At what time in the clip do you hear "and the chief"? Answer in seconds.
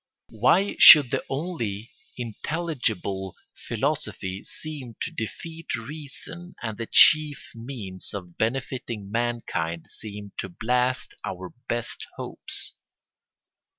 6.63-7.51